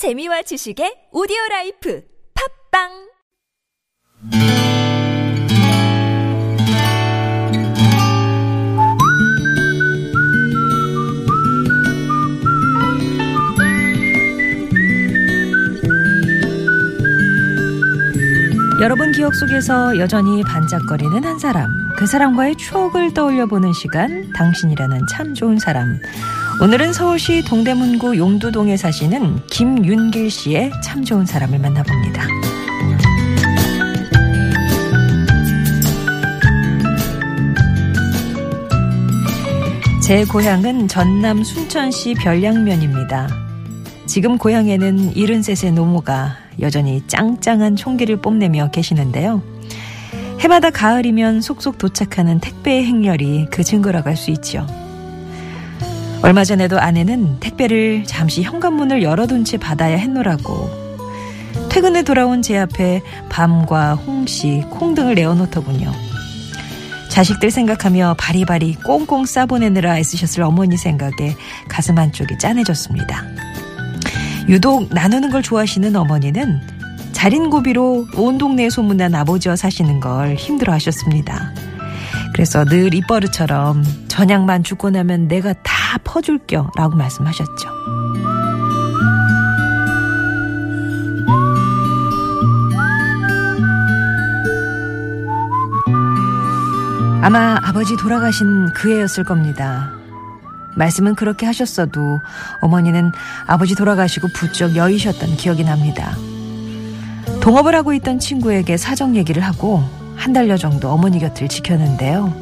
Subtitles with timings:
[0.00, 2.00] 재미와 지식의 오디오 life.
[2.32, 3.09] 팟빵
[18.80, 21.68] 여러분 기억 속에서 여전히 반짝거리는 한 사람,
[21.98, 26.00] 그 사람과의 추억을 떠올려 보는 시간, 당신이라는 참 좋은 사람.
[26.62, 32.26] 오늘은 서울시 동대문구 용두동에 사시는 김윤길 씨의 참 좋은 사람을 만나봅니다.
[40.02, 43.28] 제 고향은 전남 순천시 별량면입니다.
[44.06, 49.42] 지금 고향에는 73세 노모가 여전히 짱짱한 총기를 뽐내며 계시는데요.
[50.40, 54.66] 해마다 가을이면 속속 도착하는 택배의 행렬이 그 증거라고 할 수 있죠.
[56.22, 60.68] 얼마 전에도 아내는 택배를 잠시 현관문을 열어둔 채 받아야 했노라고
[61.70, 63.00] 퇴근에 돌아온 제 앞에
[63.30, 65.92] 밤과 홍시, 콩 등을 내어놓더군요.
[67.08, 71.34] 자식들 생각하며 바리바리 꽁꽁 싸보내느라 애쓰셨을 어머니 생각에
[71.68, 73.49] 가슴 한쪽이 짠해졌습니다.
[74.50, 76.60] 유독 나누는 걸 좋아하시는 어머니는
[77.12, 81.54] 자린고비로 온 동네에 소문난 아버지와 사시는 걸 힘들어 하셨습니다.
[82.32, 87.68] 그래서 늘 입버릇처럼 전약만 죽고 나면 내가 다 퍼줄겨 라고 말씀하셨죠.
[97.22, 99.99] 아마 아버지 돌아가신 그 해였을 겁니다.
[100.74, 102.20] 말씀은 그렇게 하셨어도
[102.60, 103.12] 어머니는
[103.46, 106.16] 아버지 돌아가시고 부쩍 여의셨던 기억이 납니다.
[107.40, 109.82] 동업을 하고 있던 친구에게 사정 얘기를 하고
[110.16, 112.34] 한 달여 정도 어머니 곁을 지켰는데요.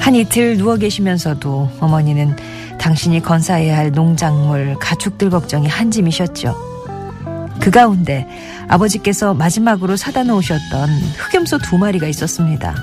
[0.00, 2.36] 한 이틀 누워 계시면서도 어머니는
[2.78, 6.56] 당신이 건사해야 할 농작물, 가축들 걱정이 한 짐이셨죠.
[7.60, 8.26] 그 가운데
[8.66, 12.74] 아버지께서 마지막으로 사다 놓으셨던 흑염소 두 마리가 있었습니다.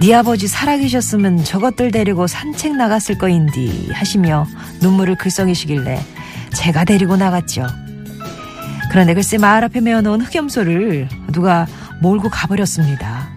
[0.00, 4.46] 네 아버지 살아계셨으면 저것들 데리고 산책 나갔을 거인디 하시며
[4.80, 6.00] 눈물을 글썽이시길래
[6.54, 7.66] 제가 데리고 나갔죠.
[8.90, 11.66] 그런데 글쎄 마을 앞에 메어놓은 흑염소를 누가
[12.00, 13.28] 몰고 가버렸습니다.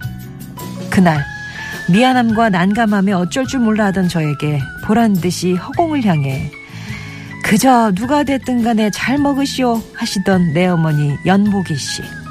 [0.90, 1.22] 그날
[1.92, 6.50] 미안함과 난감함에 어쩔 줄 몰라 하던 저에게 보란 듯이 허공을 향해
[7.44, 12.23] 그저 누가 됐든 간에 잘 먹으시오 하시던 내 어머니 연복이 씨.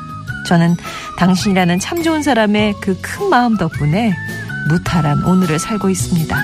[0.52, 0.76] 저는
[1.16, 4.14] 당신이라는 참 좋은 사람의 그 큰 마음 덕분에
[4.68, 6.36] 무탈한 오늘을 살고 있습니다.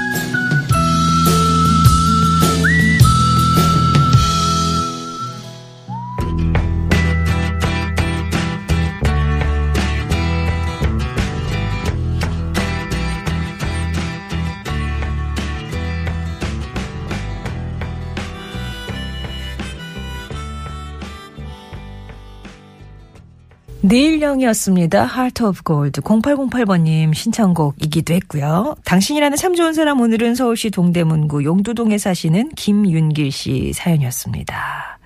[23.80, 25.04] 내일령이었습니다.
[25.06, 28.76] Heart of Gold 0808번님 신청곡이기도 했고요.
[28.84, 34.98] 당신이라는 참 좋은 사람 오늘은 서울시 동대문구 용두동에 사시는 김윤길 씨 사연이었습니다.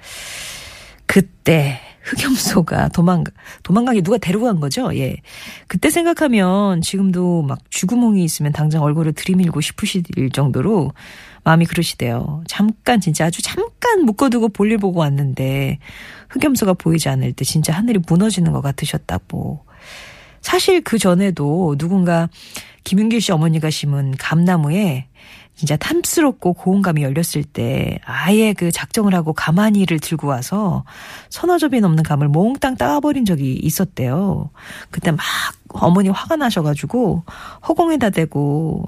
[1.07, 3.31] 그때 흑염소가 도망가
[3.63, 4.95] 도망가게 누가 데리고 간 거죠?
[4.97, 5.17] 예.
[5.69, 10.03] 그때 생각하면 지금도 막 쥐구멍이 있으면 당장 얼굴을 들이밀고 싶으실
[10.33, 10.93] 정도로
[11.45, 12.43] 마음이 그러시대요.
[12.47, 15.79] 잠깐 진짜 아주 잠깐 묶어두고 볼일 보고 왔는데
[16.31, 19.65] 흑염소가 보이지 않을 때 진짜 하늘이 무너지는 것 같으셨다고.
[20.41, 22.29] 사실 그 전에도 누군가
[22.85, 25.07] 김윤길 씨 어머니가 심은 감나무에
[25.55, 30.85] 진짜 탐스럽고 고운 감이 열렸을 때 아예 그 작정을 하고 가마니를 들고 와서
[31.29, 34.51] 서너 접이 넘는 감을 몽땅 따버린 적이 있었대요.
[34.91, 35.21] 그때 막
[35.75, 37.25] 어머니 화가 나셔가지고
[37.69, 38.87] 허공에다 대고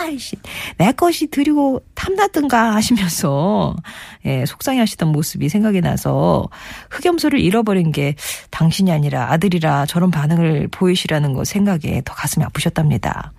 [0.00, 0.36] 아이씨
[0.78, 3.74] 내 것이 드리고 탐났든가 하시면서
[4.26, 6.48] 예, 속상해하시던 모습이 생각이 나서
[6.90, 8.14] 흑염소를 잃어버린 게
[8.50, 13.32] 당신이 아니라 아들이라 저런 반응을 보이시라는 거 생각에 더 가슴이 아프셨답니다.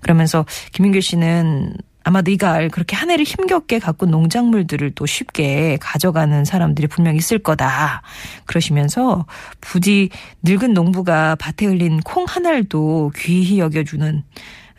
[0.00, 1.74] 그러면서 김민길 씨는
[2.06, 8.02] 아마 네가 그렇게 한 해를 힘겹게 가꾼 농작물들을 또 쉽게 가져가는 사람들이 분명 있을 거다.
[8.44, 9.26] 그러시면서
[9.60, 10.10] 부디
[10.44, 14.22] 늙은 농부가 밭에 흘린 콩 한 알도 귀히 여겨주는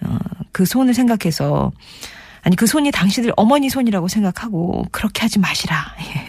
[0.06, 0.18] 어,
[0.54, 1.74] 그 손을 생각해서
[2.44, 5.96] 아니 그 손이 당신들 어머니 손이라고 생각하고 그렇게 하지 마시라.
[6.00, 6.28] 예.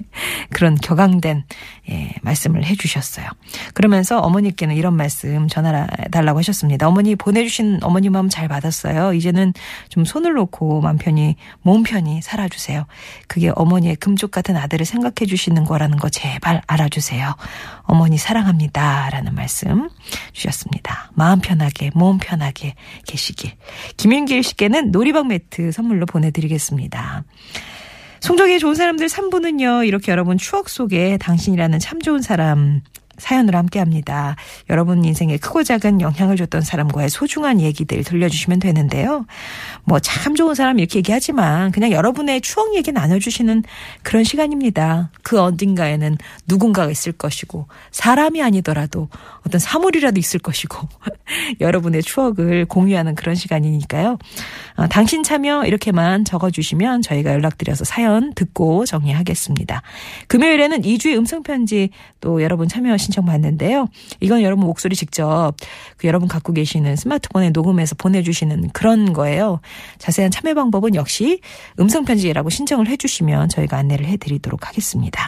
[0.58, 1.44] 그런 격앙된
[1.88, 3.28] 예, 말씀을 해주셨어요.
[3.74, 6.88] 그러면서 어머니께는 이런 말씀 전해달라고 하셨습니다.
[6.88, 9.12] 어머니 보내주신 어머니 마음 잘 받았어요.
[9.12, 9.52] 이제는
[9.88, 12.86] 좀 손을 놓고 마음 편히 몸 편히 살아주세요.
[13.28, 17.36] 그게 어머니의 금쪽 같은 아들을 생각해 주시는 거라는 거 제발 알아주세요.
[17.82, 19.10] 어머니 사랑합니다.
[19.10, 19.88] 라는 말씀
[20.32, 21.12] 주셨습니다.
[21.14, 22.74] 마음 편하게 몸 편하게
[23.06, 23.52] 계시길.
[23.96, 27.22] 김윤길 씨께는 놀이방 매트 선물로 보내드리겠습니다.
[28.20, 32.82] 송정의 좋은 사람들 3부는요, 이렇게 여러분 추억 속에 당신이라는 참 좋은 사람
[33.18, 34.36] 사연으로 함께 합니다.
[34.70, 39.24] 여러분 인생에 크고 작은 영향을 줬던 사람과의 소중한 얘기들 들려주시면 되는데요.
[39.84, 43.62] 뭐 참 좋은 사람 이렇게 얘기하지만 그냥 여러분의 추억 얘기 나눠주시는
[44.02, 45.10] 그런 시간입니다.
[45.22, 46.16] 그 어딘가에는
[46.46, 49.08] 누군가가 있을 것이고 사람이 아니더라도
[49.46, 50.88] 어떤 사물이라도 있을 것이고
[51.60, 54.18] 여러분의 추억을 공유하는 그런 시간이니까요.
[54.76, 59.82] 어, 당신 참여 이렇게만 적어주시면 저희가 연락드려서 사연 듣고 정리하겠습니다.
[60.28, 61.90] 금요일에는 2주의 음성편지
[62.20, 63.88] 또 여러분 참여 신청 받는데요.
[64.20, 65.54] 이건 여러분 목소리 직접
[65.96, 69.60] 그 여러분 갖고 계시는 스마트폰에 녹음해서 보내주시는 그런 거예요.
[69.96, 71.40] 자세한 참여 방법은 역시
[71.80, 75.26] 음성편지라고 신청을 해주시면 저희가 안내를 해드리도록 하겠습니다.